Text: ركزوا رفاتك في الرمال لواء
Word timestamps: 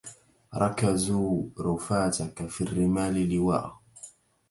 ركزوا 0.55 1.43
رفاتك 1.59 2.47
في 2.49 2.61
الرمال 2.61 3.29
لواء 3.33 3.79